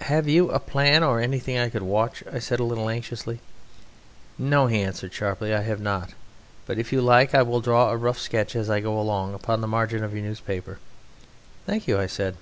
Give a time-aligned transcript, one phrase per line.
[0.00, 3.40] "Have you a plan or anything I could watch?" said I a little anxiously.
[4.36, 6.12] "No," he answered sharply, "I have not,
[6.66, 9.62] but if you like I will draw a rough sketch as I go along upon
[9.62, 10.78] the margin of your newspaper."
[11.66, 12.36] "Thank you," I said.